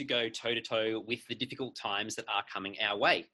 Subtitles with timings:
[0.00, 3.26] to go toe to toe with the difficult times that are coming our way?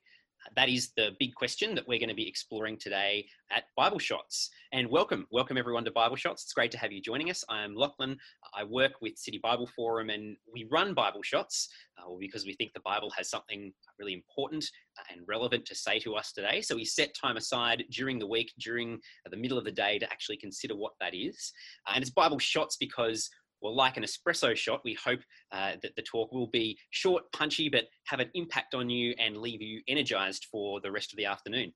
[0.56, 4.50] That is the big question that we're going to be exploring today at Bible Shots.
[4.72, 6.42] And welcome, welcome everyone to Bible Shots.
[6.42, 7.44] It's great to have you joining us.
[7.48, 8.18] I'm Lachlan.
[8.52, 11.68] I work with City Bible Forum and we run Bible Shots
[11.98, 14.68] uh, because we think the Bible has something really important
[15.12, 16.60] and relevant to say to us today.
[16.62, 18.98] So we set time aside during the week, during
[19.30, 21.52] the middle of the day to actually consider what that is.
[21.86, 23.30] And it's Bible Shots because
[23.60, 25.20] well, like an espresso shot, we hope
[25.52, 29.37] uh, that the talk will be short, punchy, but have an impact on you and
[29.37, 31.73] leave you energized for the rest of the afternoon.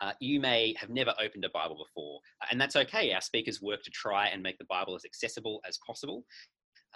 [0.00, 2.20] Uh, you may have never opened a Bible before,
[2.50, 3.12] and that's okay.
[3.12, 6.24] Our speakers work to try and make the Bible as accessible as possible.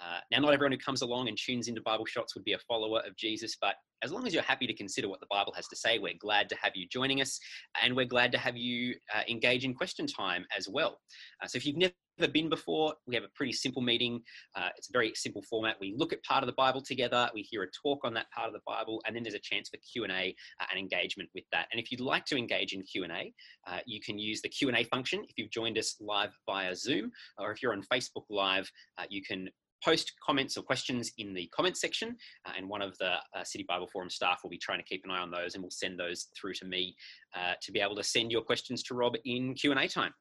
[0.01, 2.59] Uh, now, not everyone who comes along and tunes into Bible Shots would be a
[2.59, 5.67] follower of Jesus, but as long as you're happy to consider what the Bible has
[5.67, 7.37] to say, we're glad to have you joining us,
[7.83, 10.99] and we're glad to have you uh, engage in question time as well.
[11.43, 11.93] Uh, so, if you've never
[12.31, 14.21] been before, we have a pretty simple meeting.
[14.55, 15.75] Uh, it's a very simple format.
[15.81, 18.47] We look at part of the Bible together, we hear a talk on that part
[18.47, 21.29] of the Bible, and then there's a chance for Q and A uh, and engagement
[21.35, 21.67] with that.
[21.71, 23.33] And if you'd like to engage in Q and A,
[23.67, 26.73] uh, you can use the Q and A function if you've joined us live via
[26.73, 28.71] Zoom, or if you're on Facebook Live,
[29.09, 29.49] you can
[29.83, 33.65] post comments or questions in the comments section, uh, and one of the uh, City
[33.67, 35.99] Bible Forum staff will be trying to keep an eye on those, and we'll send
[35.99, 36.95] those through to me
[37.35, 40.13] uh, to be able to send your questions to Rob in Q and A time.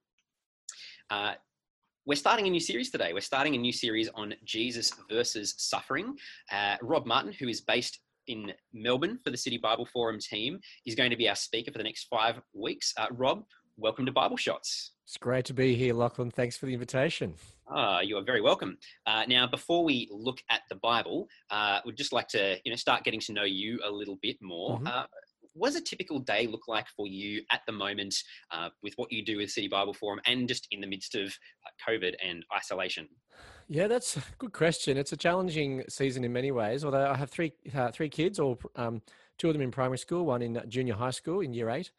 [1.10, 1.32] Uh,
[2.06, 3.12] we're starting a new series today.
[3.12, 6.16] We're starting a new series on Jesus versus suffering.
[6.50, 10.94] Uh, Rob Martin, who is based in Melbourne for the City Bible Forum team, is
[10.94, 12.94] going to be our speaker for the next five weeks.
[12.96, 13.44] Uh, Rob,
[13.76, 14.92] welcome to Bible Shots.
[15.04, 16.30] It's great to be here, Lachlan.
[16.30, 17.34] Thanks for the invitation.
[17.70, 18.78] Ah, you are very welcome.
[19.06, 22.77] Uh, now, before we look at the Bible, uh, we'd just like to, you know,
[22.77, 24.78] start getting to know you a little bit more.
[24.78, 24.86] Mm-hmm.
[24.86, 25.05] Uh,
[25.55, 28.14] what does a typical day look like for you at the moment
[28.50, 31.27] uh, with what you do with City Bible Forum and just in the midst of
[31.27, 33.09] uh, COVID and isolation?
[33.69, 34.97] Yeah, that's a good question.
[34.97, 36.84] It's a challenging season in many ways.
[36.84, 39.03] Although I have three uh, three kids, or um,
[39.37, 41.91] two of them in primary school, one in junior high school in year eight,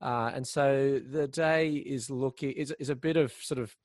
[0.00, 3.76] uh, and so the day is looking is, is a bit of sort of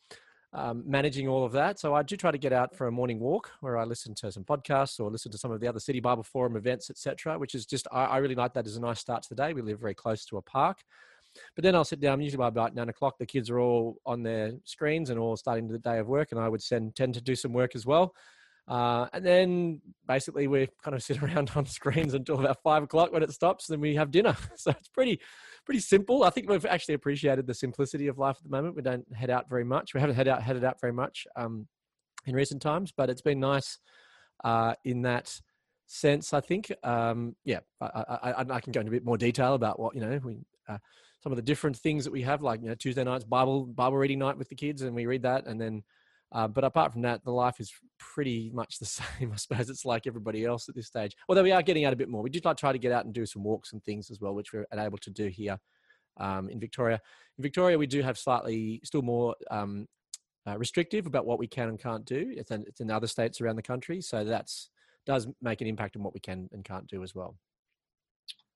[0.54, 1.80] um, managing all of that.
[1.80, 4.32] So I do try to get out for a morning walk where I listen to
[4.32, 7.38] some podcasts or listen to some of the other City Bible Forum events, etc.
[7.40, 9.54] Which is just I, I, really like that as a nice start to the day.
[9.54, 10.78] We live very close to a park.
[11.56, 13.18] But then I'll sit down usually by about nine o'clock.
[13.18, 16.40] The kids are all on their screens and all starting the day of work, and
[16.40, 18.14] I would send tend to do some work as well.
[18.68, 23.12] Uh, and then basically we kind of sit around on screens until about five o'clock
[23.12, 23.68] when it stops.
[23.68, 24.36] Then we have dinner.
[24.56, 25.20] So it's pretty,
[25.66, 26.24] pretty simple.
[26.24, 28.76] I think we've actually appreciated the simplicity of life at the moment.
[28.76, 29.94] We don't head out very much.
[29.94, 31.68] We haven't head out headed out very much um,
[32.26, 33.80] in recent times, but it's been nice
[34.44, 35.38] uh, in that
[35.88, 36.34] sense.
[36.34, 36.72] I think.
[36.84, 40.02] Um, yeah, I, I, I, can go into a bit more detail about what you
[40.02, 40.20] know.
[40.24, 40.38] We
[40.70, 40.78] uh,
[41.22, 43.98] some of the different things that we have, like you know, Tuesday nights Bible Bible
[43.98, 45.84] reading night with the kids, and we read that, and then
[46.34, 49.32] uh, but apart from that, the life is pretty much the same.
[49.32, 51.16] I suppose it's like everybody else at this stage.
[51.30, 52.22] Although we are getting out a bit more.
[52.22, 54.34] We did like try to get out and do some walks and things as well,
[54.34, 55.60] which we're able to do here
[56.18, 57.00] um, in Victoria.
[57.38, 59.88] In Victoria, we do have slightly still more um,
[60.48, 62.34] uh, restrictive about what we can and can't do.
[62.36, 64.70] It's in, it's in other states around the country, so that's
[65.06, 67.36] does make an impact on what we can and can't do as well.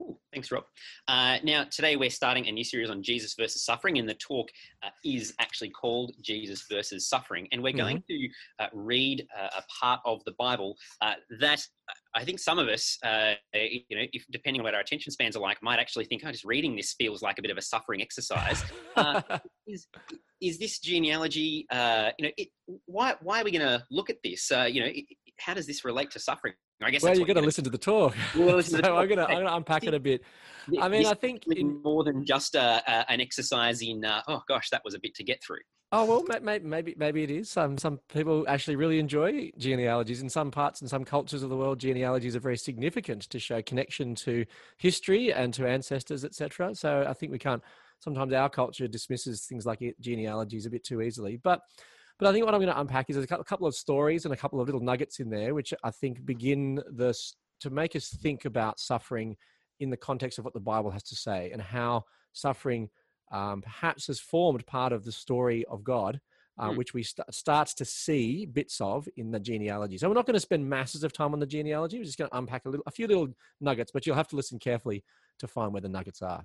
[0.02, 0.64] Ooh, thanks, Rob.
[1.08, 4.48] Uh, now, today we're starting a new series on Jesus versus suffering, and the talk
[4.84, 7.48] uh, is actually called Jesus versus Suffering.
[7.52, 7.80] And we're mm-hmm.
[7.80, 11.62] going to uh, read uh, a part of the Bible uh, that
[12.16, 15.36] I think some of us, uh, you know, if, depending on what our attention spans
[15.36, 17.62] are like, might actually think, "Oh, just reading this feels like a bit of a
[17.62, 18.64] suffering exercise."
[19.68, 19.88] is
[20.42, 21.66] is this genealogy?
[21.72, 22.50] you know, it,
[22.86, 24.52] why why are we going to look at this?
[24.52, 25.06] you know, it,
[25.40, 26.54] how does this relate to suffering?
[26.82, 27.02] I guess.
[27.02, 28.16] Well, you're going to listen to the talk.
[28.36, 30.22] Well, so I'm going to unpack it a bit.
[30.80, 34.06] I mean, I think in, more than just a, a, an exercise in.
[34.06, 35.60] Uh, oh gosh, that was a bit to get through.
[35.94, 37.50] Oh well, maybe maybe maybe it is.
[37.50, 40.22] Some some people actually really enjoy genealogies.
[40.22, 43.62] In some parts and some cultures of the world, genealogies are very significant to show
[43.62, 44.46] connection to
[44.78, 46.76] history and to ancestors, etc.
[46.76, 47.64] So I think we can't.
[48.00, 51.62] Sometimes our culture dismisses things like genealogies a bit too easily, but
[52.20, 54.38] but I think what I'm going to unpack is a couple of stories and a
[54.38, 58.46] couple of little nuggets in there, which I think begin this to make us think
[58.46, 59.36] about suffering
[59.80, 62.04] in the context of what the Bible has to say and how
[62.34, 62.90] suffering
[63.32, 66.20] um, perhaps has formed part of the story of God.
[66.60, 66.78] Uh, mm.
[66.78, 70.00] Which we st- starts to see bits of in the genealogy.
[70.00, 72.00] So we're not going to spend masses of time on the genealogy.
[72.00, 73.28] We're just going to unpack a little, a few little
[73.62, 75.04] nuggets, but you'll have to listen carefully
[75.38, 76.44] to find where the nuggets are.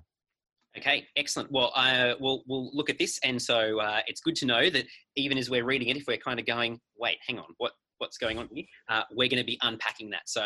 [0.77, 1.51] Okay, excellent.
[1.51, 4.85] Well, uh, we'll we'll look at this, and so uh, it's good to know that
[5.15, 8.17] even as we're reading it, if we're kind of going, wait, hang on, what what's
[8.17, 10.27] going on here, uh, we're going to be unpacking that.
[10.27, 10.41] So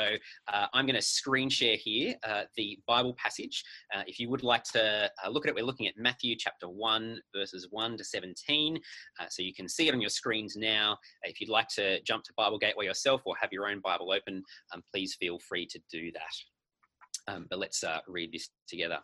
[0.53, 3.63] uh, I'm going to screen share here uh, the Bible passage.
[3.95, 7.19] Uh, if you would like to look at it, we're looking at Matthew chapter 1,
[7.35, 8.77] verses 1 to 17.
[9.19, 10.97] Uh, so you can see it on your screens now.
[11.24, 14.44] If you'd like to jump to Bible Gateway yourself or have your own Bible open,
[14.74, 17.33] um, please feel free to do that.
[17.33, 19.00] Um, but let's read this together.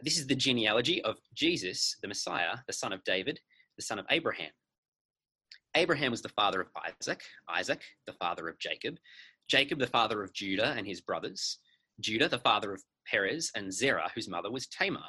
[0.00, 3.38] This is the genealogy of Jesus, the Messiah, the son of David,
[3.76, 4.50] the son of Abraham.
[5.74, 6.68] Abraham was the father of
[7.00, 8.98] Isaac, Isaac, the father of Jacob,
[9.48, 11.58] Jacob, the father of Judah and his brothers,
[12.00, 15.08] Judah, the father of Perez, and Zerah, whose mother was Tamar.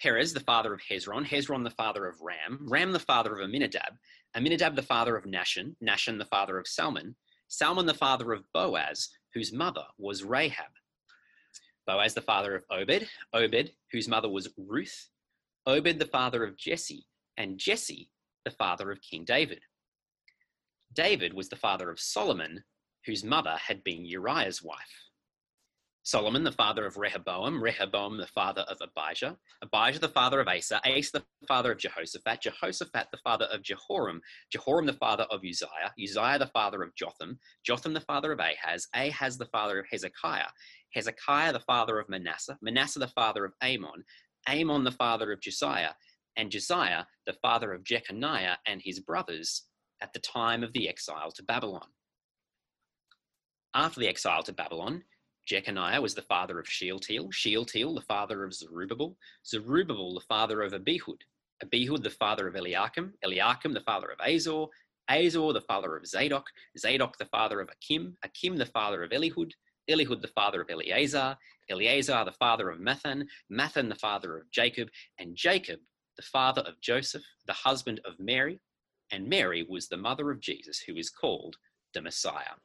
[0.00, 3.96] Perez, the father of Hezron, Hezron, the father of Ram, Ram, the father of Amminadab,
[4.36, 7.16] Amminadab, the father of Nahshon, Nahshon, the father of Salmon,
[7.48, 10.70] Salmon, the father of Boaz, whose mother was Rahab.
[11.88, 15.08] Boaz, the father of Obed, Obed, whose mother was Ruth,
[15.66, 17.06] Obed, the father of Jesse,
[17.38, 18.10] and Jesse,
[18.44, 19.62] the father of King David.
[20.92, 22.62] David was the father of Solomon,
[23.06, 25.08] whose mother had been Uriah's wife.
[26.08, 30.80] Solomon, the father of Rehoboam, Rehoboam, the father of Abijah, Abijah, the father of Asa,
[30.86, 35.92] Asa, the father of Jehoshaphat, Jehoshaphat, the father of Jehoram, Jehoram, the father of Uzziah,
[36.02, 40.48] Uzziah, the father of Jotham, Jotham, the father of Ahaz, Ahaz, the father of Hezekiah,
[40.94, 44.04] Hezekiah, the father of Manasseh, Manasseh, the father of Amon,
[44.48, 45.92] Amon, the father of Josiah,
[46.36, 49.64] and Josiah, the father of Jeconiah and his brothers,
[50.00, 51.88] at the time of the exile to Babylon.
[53.74, 55.02] After the exile to Babylon,
[55.46, 60.72] Jeconiah was the father of Shealtiel, Shealtiel the father of Zerubbabel, Zerubbabel the father of
[60.72, 61.20] Abihud,
[61.64, 64.66] Abihud the father of Eliakim, Eliakim the father of Azor,
[65.10, 66.46] Azor the father of Zadok,
[66.78, 69.52] Zadok the father of Achim, Achim the father of Elihud,
[69.88, 71.36] Elihud the father of Eleazar,
[71.70, 74.88] Eleazar the father of Matthan, Matthan the father of Jacob,
[75.18, 75.80] and Jacob
[76.16, 78.60] the father of Joseph, the husband of Mary,
[79.12, 81.56] and Mary was the mother of Jesus, who is called
[81.94, 82.56] the Messiah.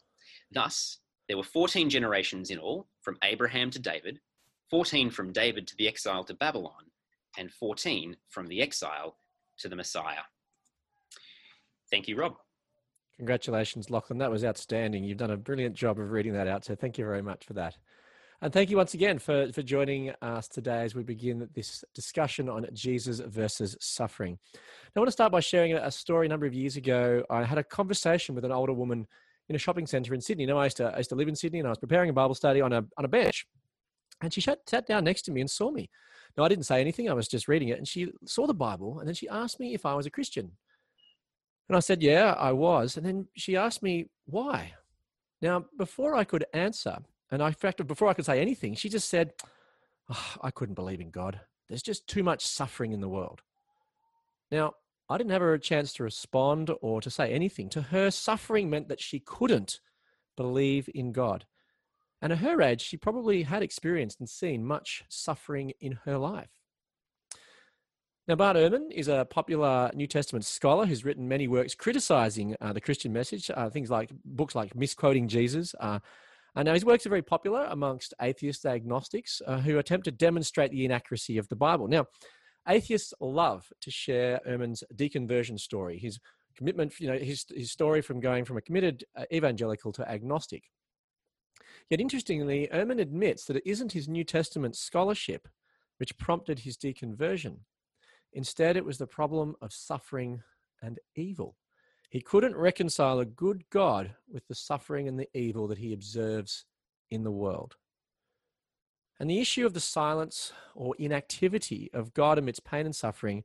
[0.52, 4.20] Thus, there were 14 generations in all, from Abraham to David,
[4.70, 6.92] 14 from David to the exile to Babylon,
[7.38, 9.18] and 14 from the exile
[9.60, 10.24] to the Messiah.
[11.92, 12.36] Thank you, Rob.
[13.18, 14.19] Congratulations, Lachlan.
[14.19, 15.04] That was outstanding.
[15.04, 16.65] You've done a brilliant job of reading that out.
[16.65, 17.77] So thank you very much for that.
[18.42, 22.50] And thank you once again for, for joining us today as we begin this discussion
[22.50, 24.38] on Jesus versus suffering.
[24.54, 24.60] Now,
[24.98, 27.24] I want to start by sharing a story a number of years ago.
[27.30, 29.07] I had a conversation with an older woman
[29.48, 30.45] in a shopping center in Sydney.
[30.45, 32.13] Now, I used to, I used to live in Sydney and I was preparing a
[32.13, 33.48] Bible study on a, on a bench.
[34.21, 35.89] And she sat, sat down next to me and saw me.
[36.36, 37.77] Now, I didn't say anything, I was just reading it.
[37.77, 40.51] And she saw the Bible and then she asked me if I was a Christian.
[41.74, 42.98] And I said, Yeah, I was.
[42.98, 44.74] And then she asked me why.
[45.42, 47.00] Now, before I could answer,
[47.31, 49.34] and I, in fact, before I could say anything, she just said,
[50.08, 51.40] oh, I couldn't believe in God.
[51.68, 53.42] There's just too much suffering in the world.
[54.52, 54.74] Now,
[55.10, 57.70] I didn't have a chance to respond or to say anything.
[57.70, 59.80] To her, suffering meant that she couldn't
[60.38, 61.46] believe in God.
[62.22, 66.52] And at her age, she probably had experienced and seen much suffering in her life.
[68.25, 72.72] Now, Bart Ehrman is a popular New Testament scholar who's written many works criticizing uh,
[72.72, 75.75] the Christian message, uh, things like books like Misquoting Jesus.
[75.78, 76.00] Uh,
[76.56, 80.72] and now his works are very popular amongst atheist agnostics uh, who attempt to demonstrate
[80.72, 81.90] the inaccuracy of the Bible.
[81.90, 82.06] Now,
[82.66, 86.18] atheists love to share Ehrman's deconversion story, his
[86.56, 90.64] commitment, you know, his, his story from going from a committed uh, evangelical to agnostic.
[91.90, 95.50] Yet interestingly, Ehrman admits that it isn't his New Testament scholarship
[95.98, 97.58] which prompted his deconversion.
[98.34, 100.42] Instead, it was the problem of suffering
[100.82, 101.56] and evil.
[102.10, 106.66] He couldn't reconcile a good God with the suffering and the evil that he observes
[107.10, 107.75] in the world.
[109.20, 113.44] And the issue of the silence or inactivity of God amidst pain and suffering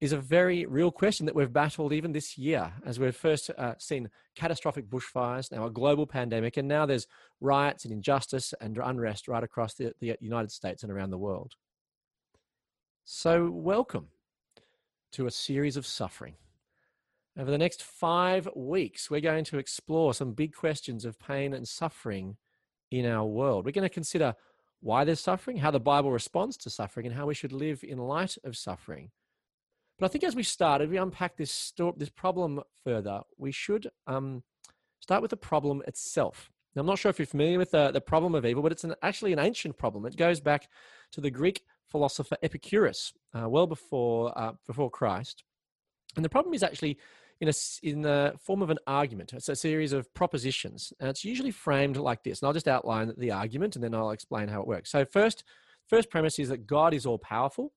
[0.00, 3.74] is a very real question that we've battled even this year, as we've first uh,
[3.78, 7.08] seen catastrophic bushfires, now a global pandemic, and now there's
[7.40, 11.54] riots and injustice and unrest right across the, the United States and around the world.
[13.10, 14.08] So, welcome
[15.12, 16.34] to a series of suffering.
[17.38, 21.66] Over the next five weeks, we're going to explore some big questions of pain and
[21.66, 22.36] suffering
[22.90, 23.64] in our world.
[23.64, 24.34] We're going to consider
[24.80, 27.96] why there's suffering, how the Bible responds to suffering, and how we should live in
[27.96, 29.10] light of suffering.
[29.98, 33.88] But I think as we start, as we unpack this, this problem further, we should
[34.06, 34.42] um,
[35.00, 36.50] start with the problem itself.
[36.74, 38.84] Now, I'm not sure if you're familiar with the, the problem of evil, but it's
[38.84, 40.04] an, actually an ancient problem.
[40.04, 40.68] It goes back
[41.12, 45.44] to the Greek philosopher Epicurus, uh, well before uh, before Christ.
[46.16, 46.98] And the problem is actually
[47.40, 47.52] in a
[47.82, 49.32] in the form of an argument.
[49.32, 52.40] It's a series of propositions, and it's usually framed like this.
[52.40, 54.90] And I'll just outline the argument, and then I'll explain how it works.
[54.90, 55.44] So first,
[55.86, 57.72] first premise is that God is all powerful.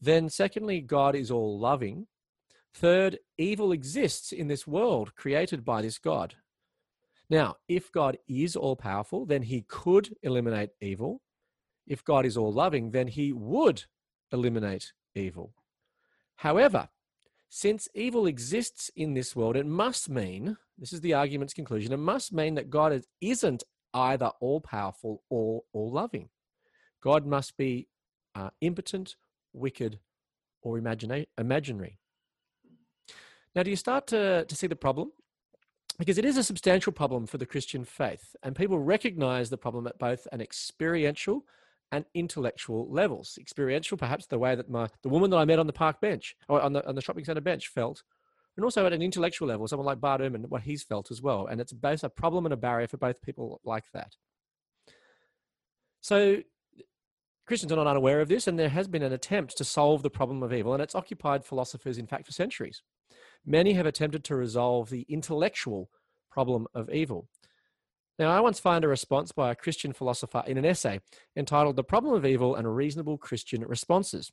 [0.00, 2.06] Then, secondly, God is all loving.
[2.72, 6.36] Third, evil exists in this world created by this God.
[7.28, 11.20] Now, if God is all powerful, then he could eliminate evil.
[11.90, 13.84] If God is all loving, then he would
[14.32, 15.52] eliminate evil.
[16.36, 16.88] However,
[17.48, 21.96] since evil exists in this world, it must mean, this is the argument's conclusion, it
[21.96, 26.28] must mean that God isn't either all powerful or all loving.
[27.02, 27.88] God must be
[28.36, 29.16] uh, impotent,
[29.52, 29.98] wicked,
[30.62, 31.98] or imagina- imaginary.
[33.56, 35.10] Now, do you start to, to see the problem?
[35.98, 39.88] Because it is a substantial problem for the Christian faith, and people recognize the problem
[39.88, 41.44] at both an experiential
[41.92, 43.38] and intellectual levels.
[43.40, 46.36] Experiential, perhaps the way that my the woman that I met on the park bench
[46.48, 48.02] or on the on the shopping centre bench felt,
[48.56, 51.46] and also at an intellectual level, someone like Bart Ehrman, what he's felt as well.
[51.46, 54.16] And it's both a problem and a barrier for both people like that.
[56.00, 56.42] So
[57.46, 60.10] Christians are not unaware of this, and there has been an attempt to solve the
[60.10, 62.82] problem of evil, and it's occupied philosophers, in fact, for centuries.
[63.44, 65.90] Many have attempted to resolve the intellectual
[66.30, 67.26] problem of evil.
[68.18, 71.00] Now, I once found a response by a Christian philosopher in an essay
[71.36, 74.30] entitled The Problem of Evil and Reasonable Christian Responses.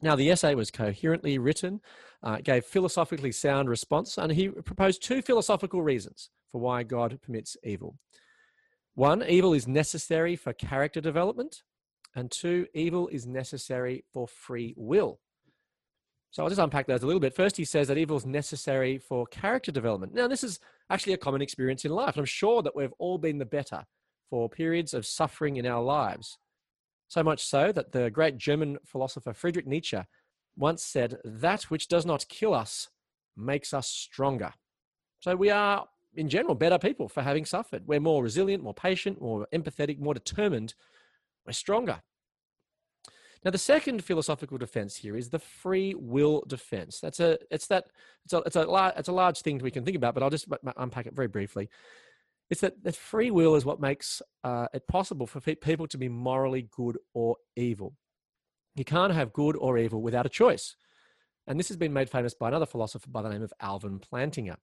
[0.00, 1.80] Now, the essay was coherently written,
[2.22, 7.56] uh, gave philosophically sound response, and he proposed two philosophical reasons for why God permits
[7.64, 7.98] evil.
[8.94, 11.62] One, evil is necessary for character development,
[12.14, 15.20] and two, evil is necessary for free will.
[16.30, 17.34] So I'll just unpack those a little bit.
[17.34, 20.14] First, he says that evil is necessary for character development.
[20.14, 22.16] Now, this is actually a common experience in life.
[22.16, 23.84] I'm sure that we've all been the better
[24.28, 26.38] for periods of suffering in our lives.
[27.08, 29.98] So much so that the great German philosopher Friedrich Nietzsche
[30.56, 32.88] once said, That which does not kill us
[33.36, 34.52] makes us stronger.
[35.20, 37.84] So we are, in general, better people for having suffered.
[37.86, 40.74] We're more resilient, more patient, more empathetic, more determined.
[41.46, 42.02] We're stronger.
[43.44, 46.98] Now, the second philosophical defense here is the free will defense.
[47.00, 47.86] That's a, it's that,
[48.24, 50.48] it's a, it's a, it's a large thing we can think about, but I'll just
[50.76, 51.68] unpack it very briefly.
[52.50, 56.08] It's that, that free will is what makes uh, it possible for people to be
[56.08, 57.94] morally good or evil.
[58.74, 60.74] You can't have good or evil without a choice.
[61.46, 64.56] And this has been made famous by another philosopher by the name of Alvin Plantinga.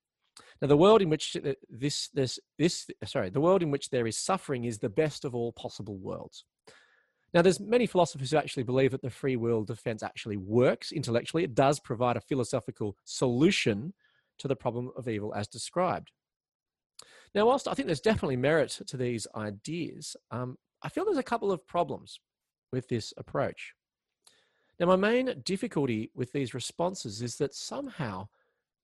[0.61, 4.07] Now, the world in which uh, this, this, this, sorry, the world in which there
[4.07, 6.43] is suffering is the best of all possible worlds.
[7.35, 11.43] Now, there's many philosophers who actually believe that the free will defense actually works intellectually.
[11.43, 13.93] It does provide a philosophical solution
[14.39, 16.11] to the problem of evil as described.
[17.35, 21.23] Now, whilst I think there's definitely merit to these ideas, um, I feel there's a
[21.23, 22.21] couple of problems
[22.71, 23.73] with this approach.
[24.79, 28.29] Now, my main difficulty with these responses is that somehow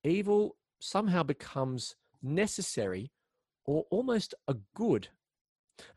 [0.03, 3.13] evil somehow becomes necessary
[3.63, 5.07] or almost a good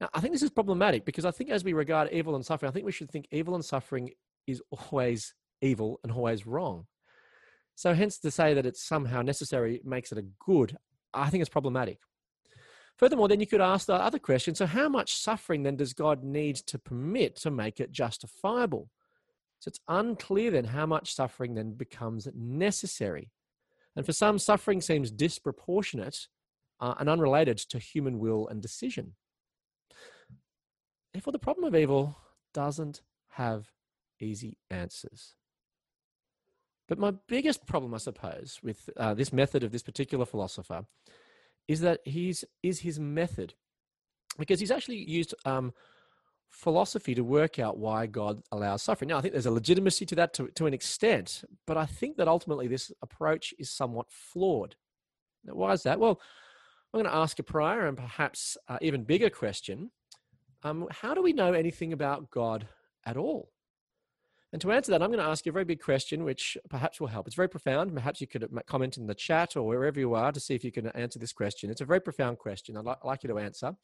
[0.01, 2.69] now, I think this is problematic because I think as we regard evil and suffering,
[2.69, 4.11] I think we should think evil and suffering
[4.47, 6.87] is always evil and always wrong.
[7.75, 10.77] So, hence to say that it's somehow necessary makes it a good,
[11.13, 11.99] I think it's problematic.
[12.97, 16.23] Furthermore, then you could ask the other question so, how much suffering then does God
[16.23, 18.91] need to permit to make it justifiable?
[19.59, 23.31] So, it's unclear then how much suffering then becomes necessary.
[23.97, 26.29] And for some, suffering seems disproportionate
[26.81, 29.15] uh, and unrelated to human will and decision.
[31.15, 32.17] Therefore, the problem of evil
[32.53, 33.71] doesn't have
[34.21, 35.37] easy answers.
[36.89, 40.87] But my biggest problem, I suppose, with uh, this method of this particular philosopher
[41.69, 43.55] is that he's is his method,
[44.39, 45.73] because he's actually used um,
[46.51, 49.09] philosophy to work out why God allows suffering.
[49.09, 52.17] Now, I think there's a legitimacy to that to, to an extent, but I think
[52.17, 54.75] that ultimately this approach is somewhat flawed.
[55.45, 56.01] Now, why is that?
[56.01, 56.21] Well,
[56.93, 59.91] I'm going to ask a prior and perhaps uh, even bigger question
[60.65, 62.67] um, how do we know anything about God
[63.07, 63.51] at all?
[64.53, 67.01] And to answer that, I'm going to ask you a very big question, which perhaps
[67.01, 67.27] will help.
[67.27, 67.93] It's very profound.
[67.93, 70.63] Perhaps you could uh, comment in the chat or wherever you are to see if
[70.63, 71.71] you can answer this question.
[71.71, 72.77] It's a very profound question.
[72.77, 73.75] I'd, li- I'd like you to answer.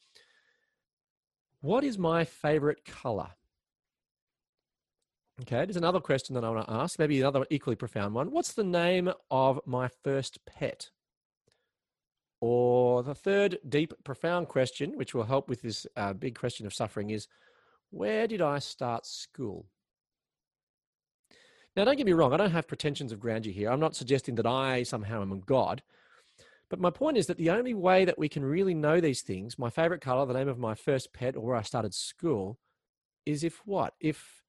[1.60, 3.30] What is my favorite color?
[5.42, 8.30] Okay, there's another question that I want to ask, maybe another equally profound one.
[8.30, 10.90] What's the name of my first pet?
[12.40, 16.74] Or the third deep, profound question, which will help with this uh, big question of
[16.74, 17.28] suffering, is
[17.90, 19.66] where did I start school?
[21.76, 23.70] Now, don't get me wrong, I don't have pretensions of grandeur here.
[23.70, 25.82] I'm not suggesting that I somehow am a God.
[26.68, 29.58] But my point is that the only way that we can really know these things,
[29.58, 32.58] my favorite color, the name of my first pet, or where I started school,
[33.26, 33.94] is if what?
[34.00, 34.42] If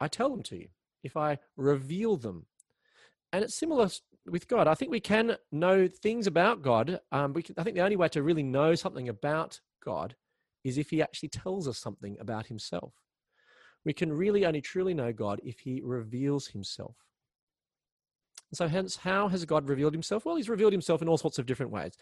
[0.00, 0.68] I tell them to you,
[1.02, 2.46] if I reveal them.
[3.32, 3.88] And it's similar
[4.30, 4.66] with God.
[4.66, 7.00] I think we can know things about God.
[7.12, 10.16] Um, we can, I think the only way to really know something about God
[10.64, 12.94] is if He actually tells us something about Himself.
[13.84, 16.96] We can really only truly know God if He reveals Himself.
[18.50, 20.24] And so, hence, how has God revealed himself?
[20.24, 21.94] Well, he's revealed himself in all sorts of different ways.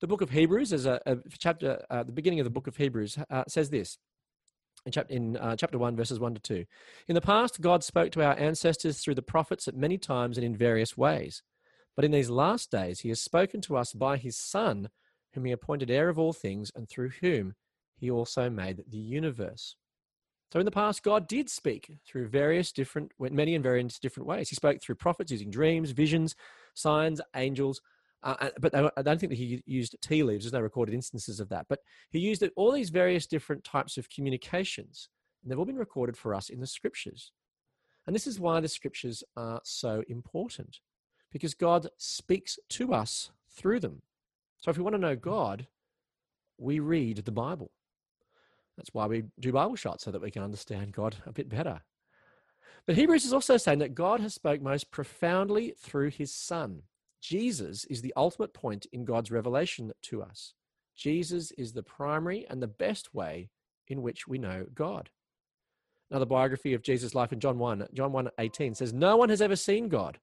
[0.00, 2.76] The book of Hebrews, is a, a chapter, uh, the beginning of the book of
[2.76, 3.98] Hebrews, uh, says this
[4.84, 6.64] in, in uh, chapter 1, verses 1 to 2.
[7.06, 10.44] In the past, God spoke to our ancestors through the prophets at many times and
[10.44, 11.42] in various ways.
[11.94, 14.88] But in these last days, he has spoken to us by his Son,
[15.34, 17.54] whom he appointed heir of all things, and through whom
[17.96, 19.76] he also made the universe.
[20.52, 24.50] So in the past, God did speak through various different, many and various different ways.
[24.50, 26.34] He spoke through prophets using dreams, visions,
[26.74, 27.80] signs, angels.
[28.22, 30.44] Uh, but I don't think that he used tea leaves.
[30.44, 31.66] There's no recorded instances of that.
[31.68, 31.80] But
[32.10, 35.08] he used all these various different types of communications,
[35.42, 37.32] and they've all been recorded for us in the scriptures.
[38.06, 40.80] And this is why the scriptures are so important,
[41.32, 44.02] because God speaks to us through them.
[44.60, 45.66] So if we want to know God,
[46.58, 47.70] we read the Bible.
[48.76, 51.82] That's why we do Bible shots so that we can understand God a bit better.
[52.86, 56.82] But Hebrews is also saying that God has spoke most profoundly through his son.
[57.20, 60.54] Jesus is the ultimate point in God's revelation to us.
[60.96, 63.50] Jesus is the primary and the best way
[63.88, 65.10] in which we know God.
[66.10, 69.30] Now, the biography of Jesus' life in John 1, John 1 18 says, No one
[69.30, 70.18] has ever seen God,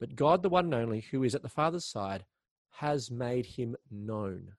[0.00, 2.24] but God, the one and only, who is at the Father's side,
[2.70, 4.54] has made him known.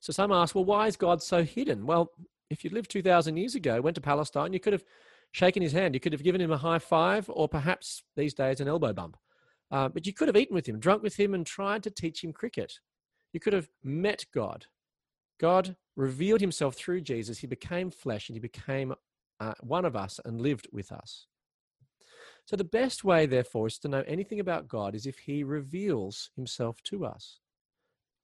[0.00, 1.86] So some ask, well, why is God so hidden?
[1.86, 2.10] Well,
[2.48, 4.84] if you lived 2,000 years ago, went to Palestine, you could have
[5.32, 5.94] shaken his hand.
[5.94, 9.16] You could have given him a high five or perhaps these days an elbow bump.
[9.70, 12.24] Uh, but you could have eaten with him, drunk with him, and tried to teach
[12.24, 12.80] him cricket.
[13.32, 14.66] You could have met God.
[15.38, 17.38] God revealed himself through Jesus.
[17.38, 18.94] He became flesh and he became
[19.38, 21.26] uh, one of us and lived with us.
[22.50, 26.30] So, the best way, therefore, is to know anything about God is if he reveals
[26.34, 27.38] himself to us.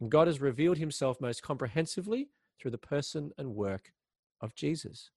[0.01, 2.31] And God has revealed himself most comprehensively
[2.61, 3.93] through the person and work
[4.41, 5.13] of Jesus.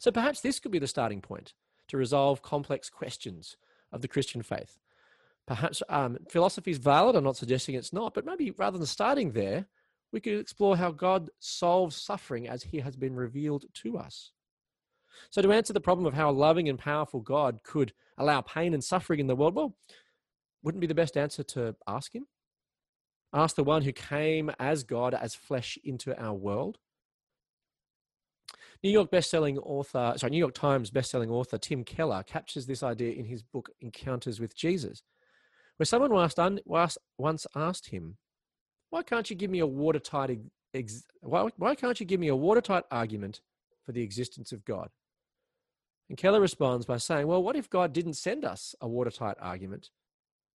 [0.00, 1.54] So perhaps this could be the starting point
[1.86, 3.56] to resolve complex questions
[3.92, 4.80] of the Christian faith.
[5.46, 7.14] Perhaps um, philosophy is valid.
[7.14, 9.68] I'm not suggesting it's not, but maybe rather than starting there,
[10.10, 14.32] we could explore how God solves suffering as he has been revealed to us.
[15.30, 18.74] So, to answer the problem of how a loving and powerful God could allow pain
[18.74, 19.76] and suffering in the world, well,
[20.62, 22.26] wouldn't be the best answer to ask him?
[23.32, 26.78] Ask the one who came as God, as flesh into our world.
[28.82, 33.12] New York best-selling author, sorry, New York Times best-selling author Tim Keller captures this idea
[33.12, 35.02] in his book Encounters with Jesus,
[35.76, 38.18] where someone once asked him,
[38.90, 40.40] "Why can't you give me a watertight
[41.20, 43.40] why, why can't you give me a watertight argument
[43.84, 44.90] for the existence of God?"
[46.08, 49.90] And Keller responds by saying, "Well, what if God didn't send us a watertight argument,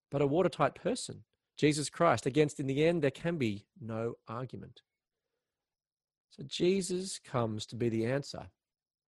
[0.10, 1.24] but a watertight person?"
[1.58, 4.82] Jesus Christ, against in the end there can be no argument.
[6.32, 8.50] So Jesus comes to be the answer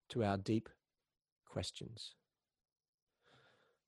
[0.09, 0.69] to our deep
[1.47, 2.13] questions.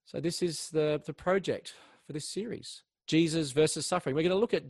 [0.05, 4.15] So this is the, the project for this series Jesus versus suffering.
[4.15, 4.63] We're going to look at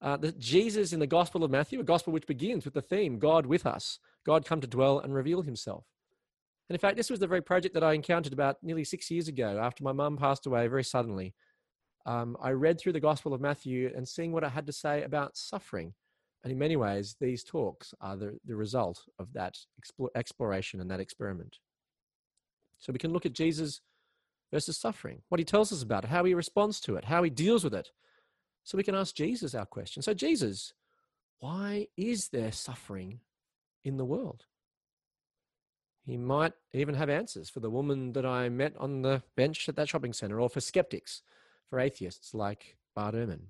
[0.00, 3.18] uh, the Jesus in the Gospel of Matthew, a gospel which begins with the theme
[3.18, 5.84] God with us, God come to dwell and reveal himself.
[6.68, 9.28] And in fact, this was the very project that I encountered about nearly six years
[9.28, 11.34] ago after my mum passed away very suddenly
[12.06, 15.02] um, I read through the Gospel of Matthew and seeing what I had to say
[15.02, 15.92] about suffering.
[16.44, 19.58] And in many ways, these talks are the, the result of that
[20.14, 21.58] exploration and that experiment.
[22.78, 23.80] So we can look at Jesus
[24.52, 27.30] versus suffering, what he tells us about it, how he responds to it, how he
[27.30, 27.90] deals with it.
[28.62, 30.02] So we can ask Jesus our question.
[30.02, 30.72] So, Jesus,
[31.40, 33.20] why is there suffering
[33.84, 34.44] in the world?
[36.06, 39.74] He might even have answers for the woman that I met on the bench at
[39.74, 41.22] that shopping center or for skeptics
[41.68, 43.48] for atheists like Bart Ehrman.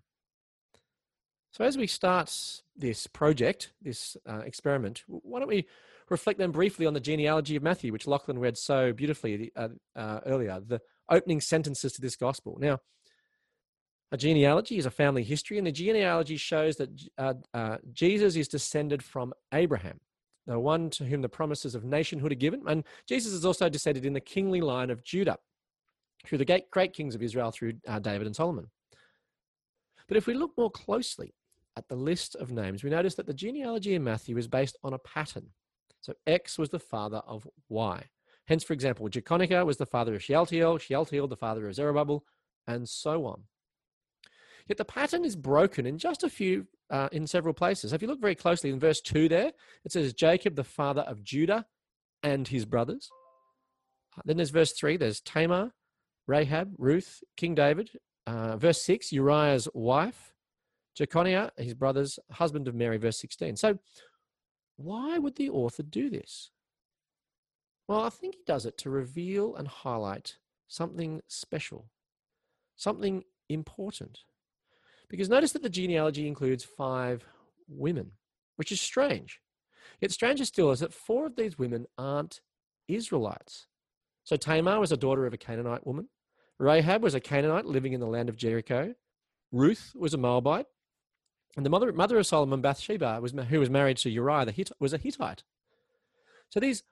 [1.53, 2.33] So, as we start
[2.75, 5.67] this project, this uh, experiment, why don't we
[6.09, 10.21] reflect then briefly on the genealogy of Matthew, which Lachlan read so beautifully uh, uh,
[10.25, 12.57] earlier, the opening sentences to this gospel.
[12.59, 12.81] Now,
[14.13, 18.49] a genealogy is a family history, and the genealogy shows that uh, uh, Jesus is
[18.49, 20.01] descended from Abraham,
[20.47, 22.63] the one to whom the promises of nationhood are given.
[22.67, 25.39] And Jesus is also descended in the kingly line of Judah
[26.25, 28.71] through the great kings of Israel through uh, David and Solomon.
[30.09, 31.35] But if we look more closely
[31.77, 34.93] at the list of names, we notice that the genealogy in Matthew is based on
[34.93, 35.49] a pattern.
[36.01, 38.05] So X was the father of Y.
[38.47, 42.25] Hence, for example, Jeconiah was the father of Shealtiel, Shealtiel the father of Zerubbabel,
[42.69, 43.43] and so on.
[44.69, 47.93] Yet the pattern is broken in just a few, uh, in several places.
[47.93, 49.53] If you look very closely in verse 2 there,
[49.85, 51.67] it says Jacob, the father of Judah
[52.23, 53.09] and his brothers.
[54.25, 55.73] Then there's verse 3, there's Tamar,
[56.27, 57.91] Rahab, Ruth, King David.
[58.27, 60.33] Uh, verse 6, Uriah's wife,
[60.97, 63.57] Jeconiah, his brother's husband of Mary, verse 16.
[63.57, 63.79] So,
[64.77, 66.51] why would the author do this?
[67.87, 71.87] Well, I think he does it to reveal and highlight something special,
[72.75, 74.21] something important.
[75.09, 77.25] Because notice that the genealogy includes five
[77.69, 78.13] women,
[78.57, 79.41] which is strange.
[80.01, 82.41] Yet stranger still is that four of these women aren't
[82.89, 83.67] Israelites.
[84.25, 86.09] So Tamar was a daughter of a Canaanite woman.
[86.59, 88.95] Rahab was a Canaanite living in the land of Jericho.
[89.53, 90.67] Ruth was a Moabite.
[91.57, 94.81] And the mother, mother of Solomon, Bathsheba, was, who was married to Uriah, the Hittite,
[94.81, 95.43] was a Hittite.
[96.51, 96.83] So these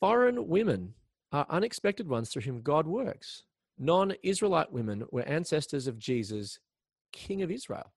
[0.00, 0.94] foreign women
[1.32, 3.44] are unexpected ones through whom God works.
[3.78, 6.58] Non Israelite women were ancestors of Jesus,
[7.12, 7.92] King of Israel,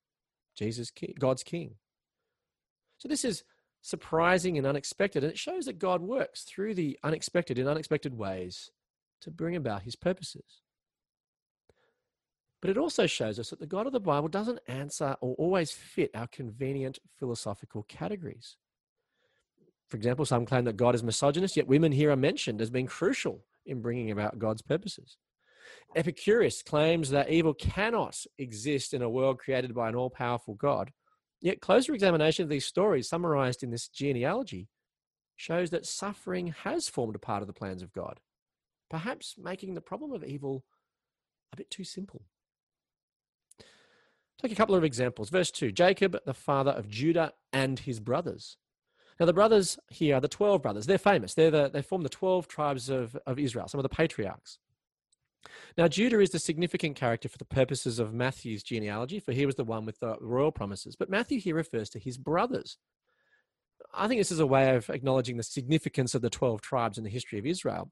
[0.56, 1.75] Jesus, God's King.
[2.97, 3.43] So this is
[3.82, 8.71] surprising and unexpected, and it shows that God works through the unexpected in unexpected ways
[9.21, 10.62] to bring about his purposes.
[12.62, 15.71] But it also shows us that the God of the Bible doesn't answer or always
[15.71, 18.58] fit our convenient philosophical categories.
[19.88, 22.88] For example, some claim that God is misogynist, yet women here are mentioned as being
[22.88, 25.17] crucial in bringing about God's purposes.
[25.96, 30.92] Epicurus claims that evil cannot exist in a world created by an all powerful God.
[31.42, 34.68] Yet, closer examination of these stories, summarized in this genealogy,
[35.36, 38.20] shows that suffering has formed a part of the plans of God,
[38.90, 40.66] perhaps making the problem of evil
[41.54, 42.24] a bit too simple.
[44.42, 45.30] Take a couple of examples.
[45.30, 48.58] Verse 2 Jacob, the father of Judah and his brothers.
[49.20, 50.88] Now, the brothers here are the 12 brothers.
[50.88, 51.34] They're famous.
[51.34, 54.60] They're the, they form the 12 tribes of, of Israel, some of the patriarchs.
[55.78, 59.56] Now, Judah is the significant character for the purposes of Matthew's genealogy, for he was
[59.56, 60.96] the one with the royal promises.
[60.96, 62.78] But Matthew here refers to his brothers.
[63.94, 67.04] I think this is a way of acknowledging the significance of the 12 tribes in
[67.04, 67.92] the history of Israel.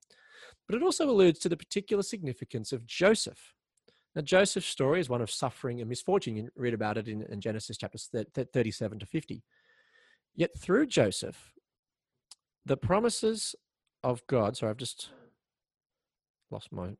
[0.67, 3.53] But it also alludes to the particular significance of Joseph.
[4.15, 6.35] Now, Joseph's story is one of suffering and misfortune.
[6.35, 9.43] You read about it in, in Genesis chapters 37 to 50.
[10.35, 11.53] Yet through Joseph,
[12.65, 13.55] the promises
[14.03, 15.09] of God, sorry, I've just
[16.51, 16.91] lost my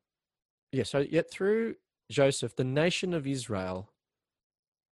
[0.74, 1.76] yeah, so yet through
[2.10, 3.90] Joseph, the nation of Israel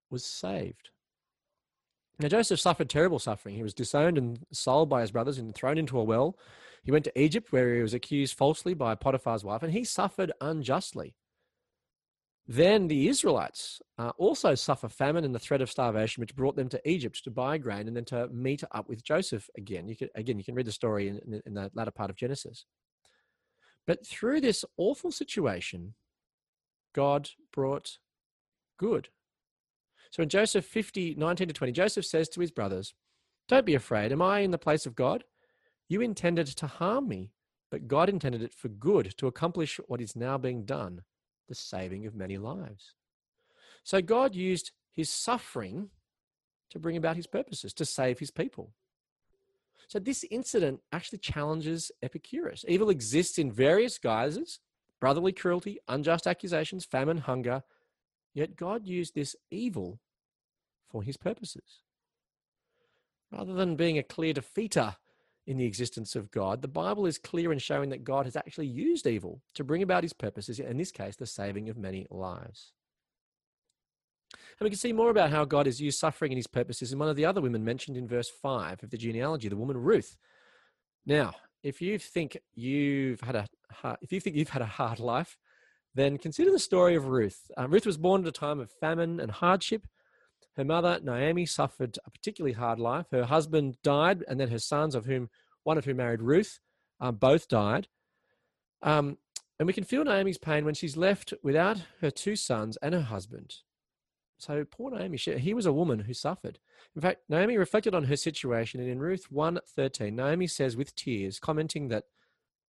[0.09, 0.89] was saved.
[2.19, 3.55] Now, Joseph suffered terrible suffering.
[3.55, 6.37] He was disowned and sold by his brothers and thrown into a well.
[6.83, 10.31] He went to Egypt, where he was accused falsely by Potiphar's wife, and he suffered
[10.39, 11.15] unjustly.
[12.47, 16.69] Then the Israelites uh, also suffer famine and the threat of starvation, which brought them
[16.69, 19.87] to Egypt to buy grain and then to meet up with Joseph again.
[19.87, 22.65] You can, again, you can read the story in, in the latter part of Genesis.
[23.85, 25.93] But through this awful situation,
[26.93, 27.97] God brought
[28.77, 29.09] good.
[30.11, 32.93] So in Joseph 50, 19 to 20, Joseph says to his brothers,
[33.47, 34.11] Don't be afraid.
[34.11, 35.23] Am I in the place of God?
[35.89, 37.31] You intended to harm me,
[37.71, 41.01] but God intended it for good to accomplish what is now being done,
[41.49, 42.93] the saving of many lives.
[43.83, 45.89] So God used his suffering
[46.69, 48.73] to bring about his purposes, to save his people.
[49.87, 52.65] So this incident actually challenges Epicurus.
[52.67, 54.59] Evil exists in various guises
[55.03, 57.61] brotherly cruelty, unjust accusations, famine, hunger.
[58.33, 59.99] Yet God used this evil
[60.89, 61.81] for his purposes.
[63.29, 64.95] Rather than being a clear defeater
[65.45, 68.67] in the existence of God, the Bible is clear in showing that God has actually
[68.67, 72.71] used evil to bring about his purposes, in this case, the saving of many lives.
[74.59, 76.99] And we can see more about how God has used suffering in his purposes in
[76.99, 80.15] one of the other women mentioned in verse 5 of the genealogy, the woman Ruth.
[81.05, 84.99] Now, if you think you've had a hard, if you think you've had a hard
[84.99, 85.37] life,
[85.95, 87.51] then consider the story of Ruth.
[87.57, 89.85] Um, Ruth was born at a time of famine and hardship.
[90.55, 93.07] Her mother Naomi suffered a particularly hard life.
[93.11, 95.29] Her husband died, and then her sons, of whom
[95.63, 96.59] one of whom married Ruth,
[96.99, 97.87] um, both died.
[98.81, 99.17] Um,
[99.59, 103.01] and we can feel Naomi's pain when she's left without her two sons and her
[103.01, 103.55] husband.
[104.43, 106.59] So poor Naomi, she, he was a woman who suffered.
[106.97, 111.39] In fact, Naomi reflected on her situation, and in Ruth 1:13, Naomi says with tears,
[111.39, 112.07] commenting that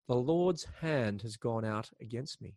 [0.07, 2.55] the Lord's hand has gone out against me.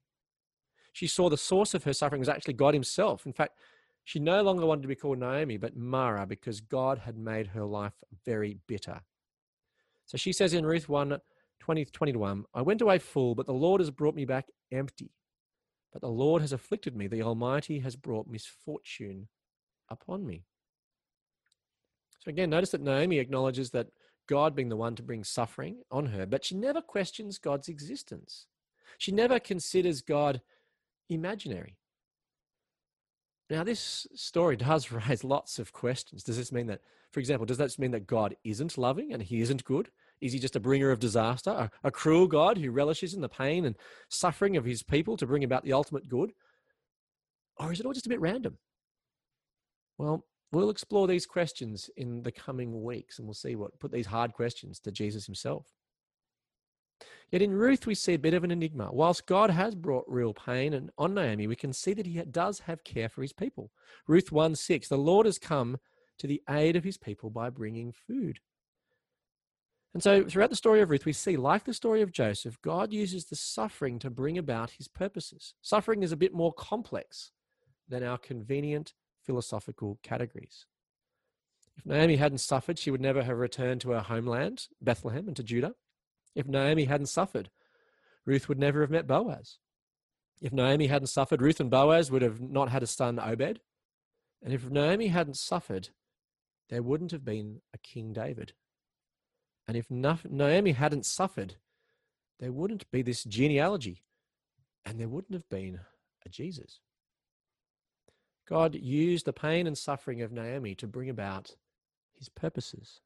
[0.93, 3.27] She saw the source of her suffering was actually God Himself.
[3.27, 3.59] In fact,
[4.05, 7.65] she no longer wanted to be called Naomi, but Mara, because God had made her
[7.65, 9.01] life very bitter.
[10.07, 11.19] So she says in Ruth 1
[11.59, 15.11] 20, 21, I went away full, but the Lord has brought me back empty.
[15.93, 19.29] But the Lord has afflicted me, the Almighty has brought misfortune
[19.89, 20.45] upon me.
[22.21, 23.89] So again, notice that Naomi acknowledges that
[24.29, 28.47] God being the one to bring suffering on her, but she never questions God's existence.
[28.99, 30.43] She never considers God
[31.09, 31.79] imaginary.
[33.51, 36.23] Now, this story does raise lots of questions.
[36.23, 39.41] Does this mean that, for example, does that mean that God isn't loving and he
[39.41, 39.91] isn't good?
[40.21, 43.29] Is he just a bringer of disaster, a, a cruel God who relishes in the
[43.29, 43.77] pain and
[44.09, 46.33] suffering of his people to bring about the ultimate good?
[47.57, 48.59] Or is it all just a bit random?
[49.99, 54.07] Well, we'll explore these questions in the coming weeks and we'll see what put these
[54.07, 55.67] hard questions to Jesus himself.
[57.31, 58.89] Yet in Ruth, we see a bit of an enigma.
[58.91, 62.61] Whilst God has brought real pain and on Naomi, we can see that he does
[62.61, 63.71] have care for his people.
[64.07, 65.77] Ruth 1 6, the Lord has come
[66.19, 68.41] to the aid of his people by bringing food.
[69.95, 72.93] And so, throughout the story of Ruth, we see, like the story of Joseph, God
[72.93, 75.55] uses the suffering to bring about his purposes.
[75.63, 77.33] Suffering is a bit more complex
[77.89, 78.93] than our convenient
[79.25, 80.67] philosophical categories.
[81.77, 85.43] If Naomi hadn't suffered, she would never have returned to her homeland, Bethlehem, and to
[85.43, 85.75] Judah.
[86.35, 87.51] If Naomi hadn't suffered,
[88.27, 89.59] Ruth would never have met Boaz.
[90.43, 93.61] If Naomi hadn't suffered, Ruth and Boaz would have not had a son, Obed.
[94.43, 95.89] And if Naomi hadn't suffered,
[96.69, 98.53] there wouldn't have been a King David.
[99.69, 101.57] And if Naomi hadn't suffered,
[102.41, 104.03] there wouldn't be this genealogy
[104.87, 105.81] and there wouldn't have been
[106.25, 106.81] a Jesus.
[108.49, 111.55] God used the pain and suffering of Naomi to bring about
[112.17, 113.01] his purposes.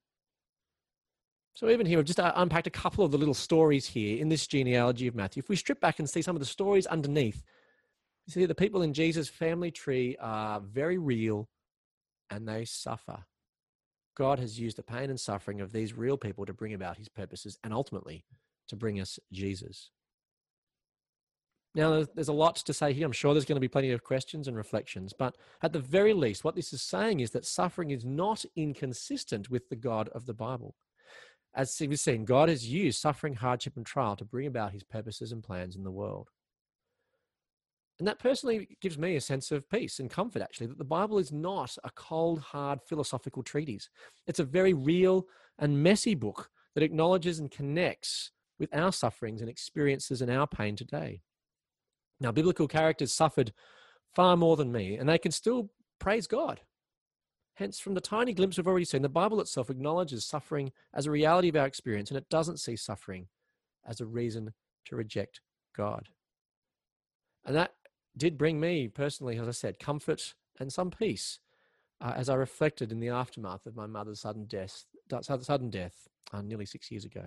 [1.54, 4.28] So even here, we've just uh, unpacked a couple of the little stories here in
[4.28, 5.40] this genealogy of Matthew.
[5.40, 7.42] If we strip back and see some of the stories underneath,
[8.26, 11.48] you see the people in Jesus' family tree are very real
[12.30, 13.24] and they suffer.
[14.16, 17.08] God has used the pain and suffering of these real people to bring about his
[17.08, 18.24] purposes and ultimately
[18.68, 19.90] to bring us Jesus.
[21.74, 23.06] Now, there's a lot to say here.
[23.06, 25.14] I'm sure there's going to be plenty of questions and reflections.
[25.18, 29.48] But at the very least, what this is saying is that suffering is not inconsistent
[29.48, 30.74] with the God of the Bible.
[31.54, 35.32] As we've seen, God has used suffering, hardship, and trial to bring about his purposes
[35.32, 36.28] and plans in the world.
[37.98, 41.18] And that personally gives me a sense of peace and comfort, actually, that the Bible
[41.18, 43.90] is not a cold, hard philosophical treatise.
[44.26, 45.26] It's a very real
[45.58, 50.74] and messy book that acknowledges and connects with our sufferings and experiences and our pain
[50.74, 51.20] today.
[52.20, 53.52] Now, biblical characters suffered
[54.14, 56.60] far more than me, and they can still praise God.
[57.54, 61.10] Hence, from the tiny glimpse we've already seen, the Bible itself acknowledges suffering as a
[61.10, 63.28] reality of our experience, and it doesn't see suffering
[63.86, 64.54] as a reason
[64.86, 65.40] to reject
[65.76, 66.08] God.
[67.44, 67.72] And that
[68.16, 71.38] did bring me personally, as I said, comfort and some peace
[72.00, 74.84] uh, as I reflected in the aftermath of my mother's sudden death,
[75.22, 77.24] sudden death uh, nearly six years ago.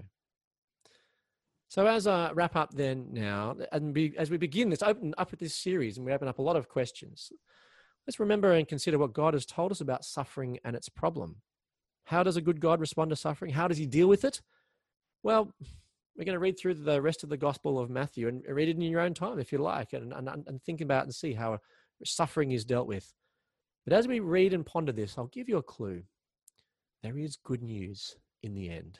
[1.68, 5.32] So as I wrap up then now, and be, as we begin this, open up
[5.32, 7.32] with this series, and we open up a lot of questions,
[8.06, 11.38] let's remember and consider what God has told us about suffering and its problem.
[12.06, 13.52] How does a good God respond to suffering?
[13.52, 14.42] How does he deal with it?
[15.24, 15.52] Well,
[16.18, 18.78] we're going to read through the rest of the Gospel of Matthew and read it
[18.78, 21.60] in your own time if you like, and, and, and think about and see how
[22.04, 23.14] suffering is dealt with.
[23.86, 26.04] But as we read and ponder this, I'll give you a clue.
[27.04, 29.00] There is good news in the end.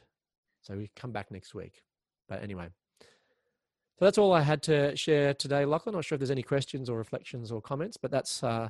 [0.62, 1.84] So we come back next week.
[2.28, 2.70] But anyway,
[3.02, 5.96] so that's all I had to share today, Lachlan.
[5.96, 8.68] Not sure if there's any questions or reflections or comments, but that's uh,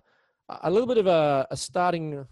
[0.49, 2.25] a little bit of a, a starting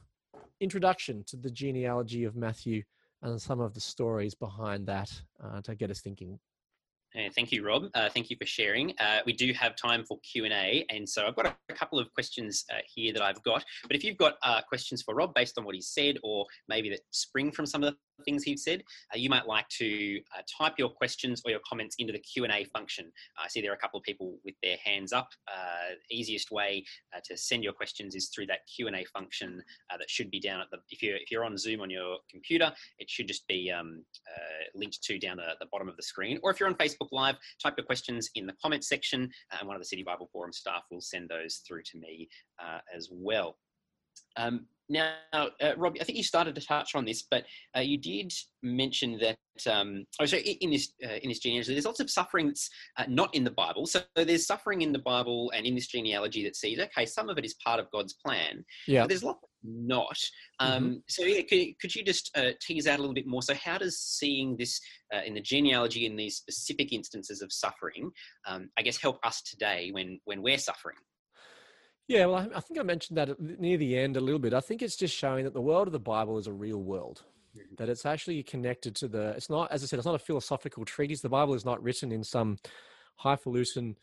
[0.59, 2.83] introduction to the genealogy of Matthew
[3.23, 5.11] and some of the stories behind that
[5.43, 6.37] uh, to get us thinking.
[7.35, 7.85] thank you, Rob.
[7.93, 8.93] Uh, thank you for sharing.
[8.99, 11.73] Uh, we do have time for Q and A, and so I've got a, a
[11.73, 13.63] couple of questions uh, here that I've got.
[13.87, 16.89] But if you've got uh, questions for Rob based on what he said, or maybe
[16.89, 20.41] that spring from some of the things he said, uh, you might like to uh,
[20.57, 23.11] type your questions or your comments into the Q&A function.
[23.37, 25.29] I see there are a couple of people with their hands up.
[25.47, 26.83] Uh, easiest way
[27.15, 30.61] uh, to send your questions is through that Q&A function uh, that should be down
[30.61, 33.71] at the, if you're, if you're on Zoom on your computer, it should just be
[33.71, 34.03] um,
[34.75, 36.39] linked to down the, the bottom of the screen.
[36.43, 39.75] Or if you're on Facebook Live, type your questions in the comments section and one
[39.75, 42.29] of the City Bible Forum staff will send those through to me
[42.95, 43.57] as well.
[44.35, 47.97] Um, now, uh, Rob, I think you started to touch on this, but uh, you
[47.97, 49.37] did mention that.
[49.71, 53.05] Um, oh, so in this uh, in this genealogy, there's lots of suffering that's uh,
[53.07, 53.85] not in the Bible.
[53.85, 57.37] So there's suffering in the Bible and in this genealogy that sees okay, some of
[57.37, 58.65] it is part of God's plan.
[58.87, 59.03] Yeah.
[59.03, 60.17] But there's lots not.
[60.59, 60.93] Um, mm-hmm.
[61.07, 63.41] So yeah, could, could you just uh, tease out a little bit more?
[63.41, 64.79] So how does seeing this
[65.13, 68.11] uh, in the genealogy in these specific instances of suffering,
[68.45, 70.97] um, I guess, help us today when when we're suffering?
[72.07, 74.53] Yeah, well, I, think I mentioned that near the end a little bit.
[74.53, 77.23] I think it's just showing that the world of the Bible is a real world,
[77.57, 77.75] mm-hmm.
[77.77, 79.29] that it's actually connected to the.
[79.29, 81.21] It's not, as I said, it's not a philosophical treatise.
[81.21, 82.57] The Bible is not written in some
[83.15, 83.95] highfalutin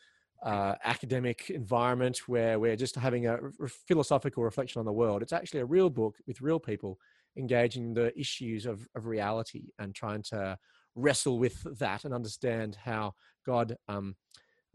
[0.43, 3.39] uh, academic environment where we're just having a
[3.87, 5.21] philosophical reflection on the world.
[5.21, 6.99] It's actually a real book with real people
[7.37, 10.59] engaging the issues of, of reality and trying to
[10.95, 14.17] wrestle with that and understand how God um,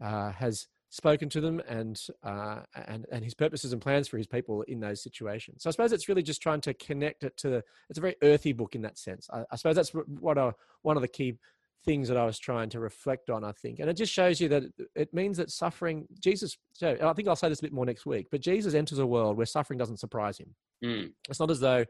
[0.02, 4.26] uh, has spoken to them and uh, and and his purposes and plans for his
[4.26, 5.62] people in those situations.
[5.62, 7.62] So I suppose it's really just trying to connect it to.
[7.88, 9.28] It's a very earthy book in that sense.
[9.32, 11.38] I, I suppose that's what a, one of the key
[11.84, 13.44] things that I was trying to reflect on.
[13.44, 16.06] I think, and it just shows you that it means that suffering.
[16.18, 16.56] Jesus.
[16.72, 18.28] So I think I'll say this a bit more next week.
[18.30, 20.54] But Jesus enters a world where suffering doesn't surprise him.
[20.82, 21.12] Mm.
[21.28, 21.84] It's not as though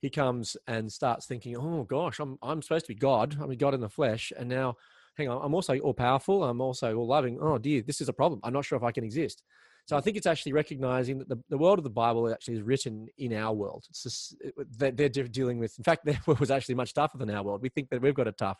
[0.00, 3.36] he comes and starts thinking, "Oh gosh, I'm I'm supposed to be God.
[3.40, 4.76] I'm a God in the flesh, and now."
[5.16, 6.44] Hang on, I'm also all powerful.
[6.44, 7.38] I'm also all loving.
[7.40, 8.40] Oh dear, this is a problem.
[8.42, 9.42] I'm not sure if I can exist.
[9.86, 12.62] So I think it's actually recognizing that the, the world of the Bible actually is
[12.62, 13.84] written in our world.
[13.88, 14.36] It's just,
[14.76, 17.62] they're, they're dealing with, in fact, their world was actually much tougher than our world.
[17.62, 18.58] We think that we've got it tough.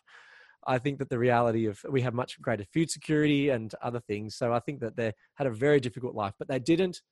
[0.68, 4.36] I think that the reality of we have much greater food security and other things.
[4.36, 7.02] So I think that they had a very difficult life, but they didn't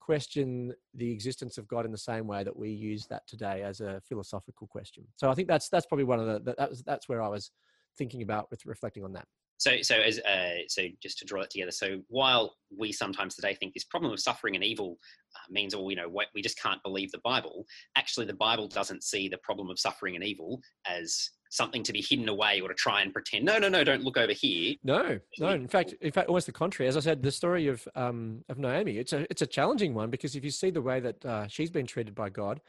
[0.00, 3.80] question the existence of God in the same way that we use that today as
[3.80, 5.04] a philosophical question.
[5.16, 7.50] So I think that's that's probably one of the that was that's where I was
[7.96, 9.26] thinking about with reflecting on that.
[9.58, 11.70] So, so as uh, so, just to draw it together.
[11.70, 14.98] So, while we sometimes today think this problem of suffering and evil
[15.34, 17.64] uh, means, well, you know, we just can't believe the Bible.
[17.96, 22.02] Actually, the Bible doesn't see the problem of suffering and evil as something to be
[22.02, 23.44] hidden away or to try and pretend.
[23.44, 24.74] No, no, no, don't look over here.
[24.82, 25.50] No, no.
[25.50, 26.88] In fact, in fact, almost the contrary.
[26.88, 30.10] As I said, the story of um, of Naomi, it's a it's a challenging one
[30.10, 32.60] because if you see the way that uh, she's been treated by God,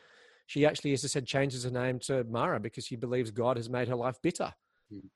[0.45, 3.69] she actually, as I said, changes her name to Mara because she believes God has
[3.69, 4.53] made her life bitter.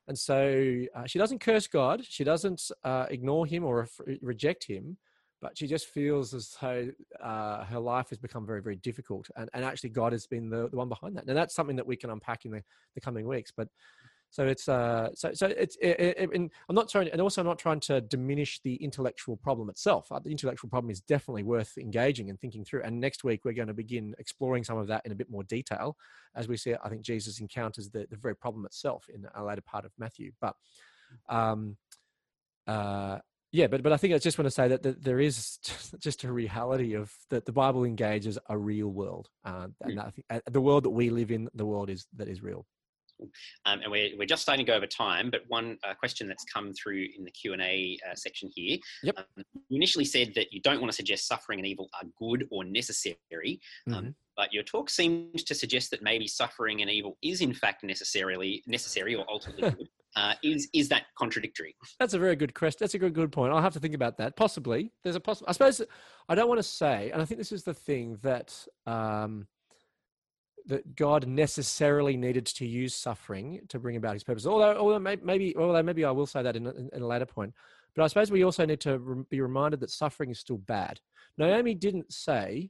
[0.07, 2.03] And so uh, she doesn't curse God.
[2.03, 3.87] She doesn't uh, ignore him or
[4.21, 4.97] reject him,
[5.41, 6.89] but she just feels as though
[7.21, 9.29] uh, her life has become very, very difficult.
[9.35, 11.25] And, and actually, God has been the, the one behind that.
[11.27, 12.63] And that's something that we can unpack in the,
[12.95, 13.51] the coming weeks.
[13.55, 13.69] But
[14.31, 15.75] so it's uh, so so it's.
[15.81, 19.37] It, it, and I'm not trying, and also I'm not trying to diminish the intellectual
[19.37, 20.11] problem itself.
[20.11, 22.83] Uh, the intellectual problem is definitely worth engaging and thinking through.
[22.83, 25.43] And next week we're going to begin exploring some of that in a bit more
[25.43, 25.97] detail,
[26.35, 26.75] as we see.
[26.83, 30.31] I think Jesus encounters the the very problem itself in a later part of Matthew.
[30.39, 30.55] But,
[31.27, 31.77] um,
[32.67, 33.17] uh,
[33.51, 35.57] yeah, but but I think I just want to say that, that there is
[35.97, 40.05] just a reality of that the Bible engages a real world, uh, and mm.
[40.05, 42.67] I think uh, the world that we live in, the world is that is real.
[43.65, 46.43] Um, and we're, we're just starting to go over time, but one uh, question that's
[46.45, 48.77] come through in the Q&A uh, section here.
[49.03, 49.17] Yep.
[49.17, 52.47] Um, you initially said that you don't want to suggest suffering and evil are good
[52.51, 54.09] or necessary, um, mm-hmm.
[54.37, 58.63] but your talk seems to suggest that maybe suffering and evil is in fact necessarily
[58.67, 59.87] necessary or ultimately good.
[60.15, 61.75] Uh, is is that contradictory?
[61.99, 62.77] That's a very good question.
[62.79, 63.53] That's a good good point.
[63.53, 64.35] I'll have to think about that.
[64.35, 65.45] Possibly, there's a possible.
[65.47, 65.81] I suppose
[66.27, 68.53] I don't want to say, and I think this is the thing that
[68.87, 69.47] um,
[70.69, 74.45] that God necessarily needed to use suffering to bring about His purpose.
[74.45, 77.53] Although, although maybe, although maybe I will say that in a, in a later point.
[77.95, 81.01] But I suppose we also need to be reminded that suffering is still bad.
[81.37, 82.69] Naomi didn't say,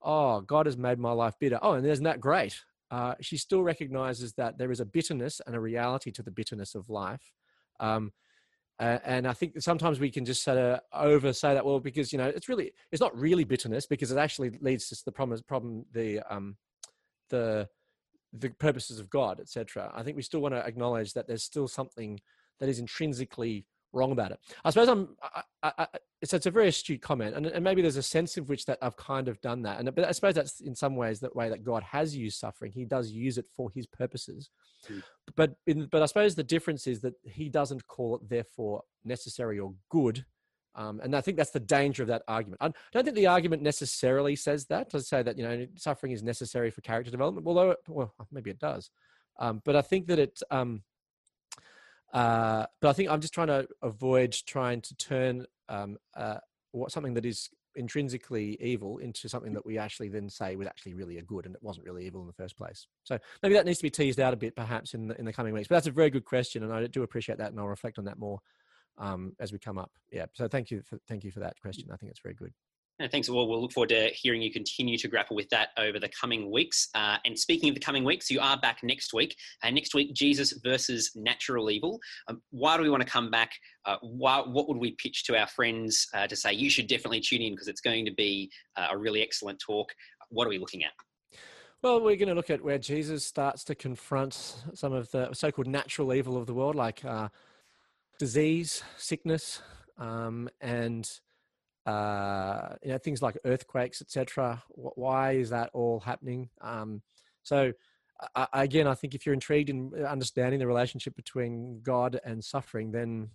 [0.00, 2.58] "Oh, God has made my life bitter." Oh, and isn't that great?
[2.90, 6.74] Uh, she still recognizes that there is a bitterness and a reality to the bitterness
[6.74, 7.32] of life.
[7.78, 8.12] Um,
[8.80, 12.18] and I think sometimes we can just sort of over say that well because you
[12.18, 15.84] know it's really it's not really bitterness because it actually leads to the problem problem
[15.92, 16.56] the um,
[17.30, 17.68] the
[18.32, 19.90] the purposes of God, etc.
[19.94, 22.20] I think we still want to acknowledge that there's still something
[22.60, 24.38] that is intrinsically wrong about it.
[24.64, 25.16] I suppose I'm.
[25.22, 25.86] I, I, I,
[26.22, 28.78] it's, it's a very astute comment, and, and maybe there's a sense in which that
[28.82, 31.48] I've kind of done that, and but I suppose that's in some ways that way
[31.48, 32.72] that God has used suffering.
[32.72, 34.50] He does use it for His purposes,
[34.88, 35.02] mm.
[35.36, 39.58] but in, but I suppose the difference is that He doesn't call it therefore necessary
[39.58, 40.24] or good
[40.74, 42.62] um, and I think that's the danger of that argument.
[42.62, 46.22] I don't think the argument necessarily says that to say that you know suffering is
[46.22, 47.46] necessary for character development.
[47.46, 48.90] Although, well, maybe it does.
[49.38, 50.40] Um, but I think that it.
[50.50, 50.82] Um,
[52.12, 56.38] uh, but I think I'm just trying to avoid trying to turn um, uh,
[56.72, 60.94] what something that is intrinsically evil into something that we actually then say was actually
[60.94, 62.88] really a good and it wasn't really evil in the first place.
[63.04, 65.32] So maybe that needs to be teased out a bit perhaps in the, in the
[65.32, 65.68] coming weeks.
[65.68, 68.04] But that's a very good question and I do appreciate that and I'll reflect on
[68.06, 68.40] that more
[68.98, 69.90] um, as we come up.
[70.10, 70.26] Yeah.
[70.34, 71.88] So thank you for thank you for that question.
[71.92, 72.52] I think it's very good.
[73.00, 73.30] And thanks.
[73.30, 76.50] Well, we'll look forward to hearing you continue to grapple with that over the coming
[76.50, 76.90] weeks.
[76.94, 79.34] Uh, and speaking of the coming weeks, you are back next week.
[79.62, 81.98] And uh, next week, Jesus versus natural evil.
[82.28, 83.52] Um, why do we want to come back?
[83.86, 87.20] Uh, why, what would we pitch to our friends uh, to say you should definitely
[87.20, 89.88] tune in because it's going to be uh, a really excellent talk?
[90.28, 90.92] What are we looking at?
[91.82, 95.66] Well, we're going to look at where Jesus starts to confront some of the so-called
[95.66, 97.30] natural evil of the world, like uh,
[98.20, 99.62] disease, sickness,
[99.98, 101.10] um, and
[101.86, 104.62] uh, you know things like earthquakes, etc.
[104.68, 106.50] Why is that all happening?
[106.60, 107.02] Um,
[107.42, 107.72] so
[108.36, 112.92] uh, again, I think if you're intrigued in understanding the relationship between God and suffering,
[112.92, 113.30] then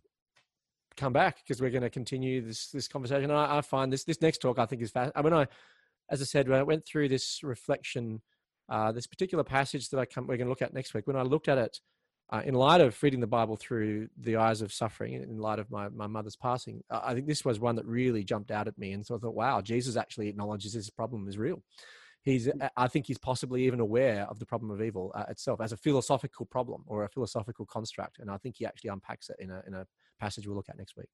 [0.95, 3.26] come back because we're going to continue this this conversation.
[3.26, 4.93] And I, I, find this this next talk I think is.
[4.95, 5.48] I mean, I
[6.12, 8.22] as I said when I went through this reflection,
[8.70, 11.07] uh, this particular passage that I come we're going to look at next week.
[11.07, 11.80] When I looked at it
[12.30, 15.69] uh, in light of reading the Bible through the eyes of suffering, in light of
[15.69, 18.93] my, my mother's passing, I think this was one that really jumped out at me.
[18.93, 21.61] And so I thought, wow, Jesus actually acknowledges this problem is real.
[22.23, 22.69] He's, mm.
[22.76, 25.78] I think he's possibly even aware of the problem of evil uh, itself as a
[25.78, 28.17] philosophical problem or a philosophical construct.
[28.17, 29.86] And I think he actually unpacks it in a, in a
[30.19, 31.09] passage we'll look at next week.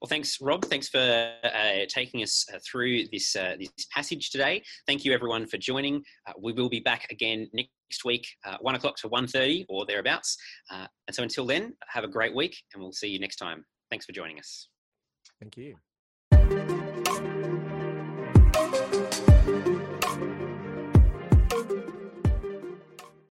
[0.00, 0.64] Well, thanks, Rob.
[0.64, 4.62] Thanks for uh, taking us uh, through this uh, this passage today.
[4.86, 6.02] Thank you, everyone, for joining.
[6.26, 10.36] Uh, we will be back again next week, uh, one o'clock to 1.30 or thereabouts.
[10.70, 13.64] Uh, and so, until then, have a great week, and we'll see you next time.
[13.90, 14.68] Thanks for joining us.
[15.40, 16.81] Thank you.